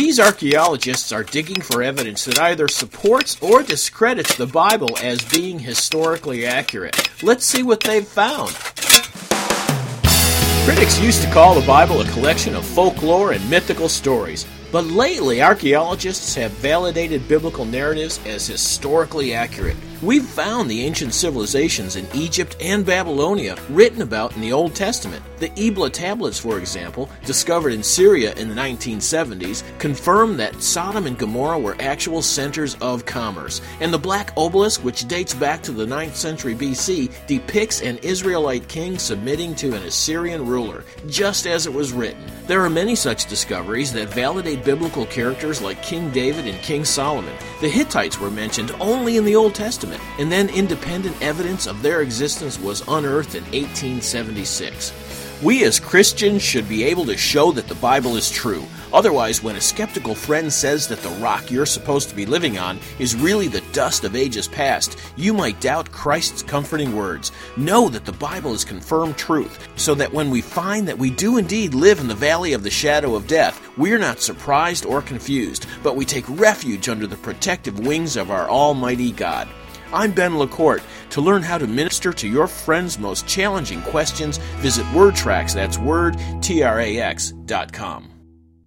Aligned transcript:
These 0.00 0.18
archaeologists 0.18 1.12
are 1.12 1.22
digging 1.22 1.60
for 1.60 1.82
evidence 1.82 2.24
that 2.24 2.40
either 2.40 2.68
supports 2.68 3.36
or 3.42 3.62
discredits 3.62 4.34
the 4.34 4.46
Bible 4.46 4.96
as 5.02 5.22
being 5.22 5.58
historically 5.58 6.46
accurate. 6.46 7.10
Let's 7.22 7.44
see 7.44 7.62
what 7.62 7.80
they've 7.80 8.08
found. 8.08 8.48
Critics 10.64 10.98
used 10.98 11.20
to 11.20 11.30
call 11.30 11.54
the 11.54 11.66
Bible 11.66 12.00
a 12.00 12.08
collection 12.12 12.54
of 12.54 12.64
folklore 12.64 13.32
and 13.32 13.50
mythical 13.50 13.90
stories, 13.90 14.46
but 14.72 14.86
lately 14.86 15.42
archaeologists 15.42 16.34
have 16.34 16.52
validated 16.52 17.28
biblical 17.28 17.66
narratives 17.66 18.20
as 18.24 18.46
historically 18.46 19.34
accurate. 19.34 19.76
We've 20.00 20.24
found 20.24 20.70
the 20.70 20.80
ancient 20.80 21.12
civilizations 21.12 21.96
in 21.96 22.06
Egypt 22.14 22.56
and 22.58 22.86
Babylonia 22.86 23.58
written 23.68 24.00
about 24.00 24.34
in 24.34 24.40
the 24.40 24.54
Old 24.54 24.74
Testament. 24.74 25.22
The 25.40 25.50
Ebla 25.56 25.88
tablets, 25.88 26.38
for 26.38 26.58
example, 26.58 27.08
discovered 27.24 27.72
in 27.72 27.82
Syria 27.82 28.34
in 28.34 28.50
the 28.50 28.54
1970s, 28.54 29.62
confirm 29.78 30.36
that 30.36 30.62
Sodom 30.62 31.06
and 31.06 31.16
Gomorrah 31.16 31.58
were 31.58 31.76
actual 31.80 32.20
centers 32.20 32.74
of 32.82 33.06
commerce. 33.06 33.62
And 33.80 33.90
the 33.90 33.98
Black 33.98 34.34
Obelisk, 34.36 34.84
which 34.84 35.08
dates 35.08 35.32
back 35.32 35.62
to 35.62 35.72
the 35.72 35.86
9th 35.86 36.14
century 36.14 36.54
BC, 36.54 37.26
depicts 37.26 37.80
an 37.80 37.96
Israelite 38.02 38.68
king 38.68 38.98
submitting 38.98 39.54
to 39.54 39.74
an 39.74 39.82
Assyrian 39.84 40.44
ruler, 40.44 40.84
just 41.08 41.46
as 41.46 41.64
it 41.66 41.72
was 41.72 41.94
written. 41.94 42.22
There 42.46 42.62
are 42.62 42.68
many 42.68 42.94
such 42.94 43.26
discoveries 43.26 43.94
that 43.94 44.12
validate 44.12 44.62
biblical 44.62 45.06
characters 45.06 45.62
like 45.62 45.82
King 45.82 46.10
David 46.10 46.48
and 46.48 46.60
King 46.60 46.84
Solomon. 46.84 47.34
The 47.62 47.68
Hittites 47.70 48.20
were 48.20 48.30
mentioned 48.30 48.72
only 48.78 49.16
in 49.16 49.24
the 49.24 49.36
Old 49.36 49.54
Testament 49.54 50.02
and 50.18 50.30
then 50.30 50.50
independent 50.50 51.16
evidence 51.22 51.66
of 51.66 51.80
their 51.80 52.02
existence 52.02 52.60
was 52.60 52.86
unearthed 52.88 53.36
in 53.36 53.44
1876. 53.44 54.92
We 55.42 55.64
as 55.64 55.80
Christians 55.80 56.42
should 56.42 56.68
be 56.68 56.84
able 56.84 57.06
to 57.06 57.16
show 57.16 57.50
that 57.52 57.66
the 57.66 57.74
Bible 57.76 58.16
is 58.16 58.30
true. 58.30 58.62
Otherwise, 58.92 59.42
when 59.42 59.56
a 59.56 59.60
skeptical 59.60 60.14
friend 60.14 60.52
says 60.52 60.86
that 60.88 60.98
the 61.00 61.08
rock 61.22 61.50
you're 61.50 61.64
supposed 61.64 62.10
to 62.10 62.14
be 62.14 62.26
living 62.26 62.58
on 62.58 62.78
is 62.98 63.16
really 63.16 63.48
the 63.48 63.62
dust 63.72 64.04
of 64.04 64.14
ages 64.14 64.46
past, 64.46 64.98
you 65.16 65.32
might 65.32 65.58
doubt 65.58 65.92
Christ's 65.92 66.42
comforting 66.42 66.94
words. 66.94 67.32
Know 67.56 67.88
that 67.88 68.04
the 68.04 68.12
Bible 68.12 68.52
is 68.52 68.66
confirmed 68.66 69.16
truth, 69.16 69.66
so 69.76 69.94
that 69.94 70.12
when 70.12 70.28
we 70.28 70.42
find 70.42 70.86
that 70.86 70.98
we 70.98 71.08
do 71.08 71.38
indeed 71.38 71.72
live 71.72 72.00
in 72.00 72.08
the 72.08 72.14
valley 72.14 72.52
of 72.52 72.62
the 72.62 72.68
shadow 72.68 73.14
of 73.14 73.26
death, 73.26 73.66
we're 73.78 73.98
not 73.98 74.20
surprised 74.20 74.84
or 74.84 75.00
confused, 75.00 75.64
but 75.82 75.96
we 75.96 76.04
take 76.04 76.28
refuge 76.28 76.90
under 76.90 77.06
the 77.06 77.16
protective 77.16 77.78
wings 77.78 78.18
of 78.18 78.30
our 78.30 78.46
Almighty 78.50 79.10
God. 79.10 79.48
I'm 79.92 80.12
Ben 80.12 80.32
LaCourte. 80.32 80.82
To 81.10 81.20
learn 81.20 81.42
how 81.42 81.58
to 81.58 81.66
minister 81.66 82.12
to 82.12 82.28
your 82.28 82.46
friend's 82.46 82.98
most 82.98 83.26
challenging 83.26 83.82
questions, 83.82 84.38
visit 84.58 84.86
WordTrax, 84.86 85.54
that's 85.54 85.78
word, 85.78 86.16
T-R-A-X, 86.40 87.32
dot 87.46 87.72
com. 87.72 88.09